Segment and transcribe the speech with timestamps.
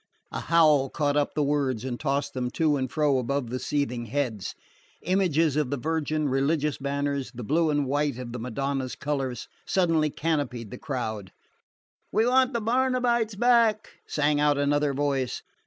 [0.31, 4.07] A howl caught up the words and tossed them to and fro above the seething
[4.07, 4.55] heads.
[5.03, 10.09] Images of the Virgin, religious banners, the blue and white of the Madonna's colours, suddenly
[10.09, 11.31] canopied the crowd.
[12.11, 15.43] "We want the Barnabites back!" sang out another voice.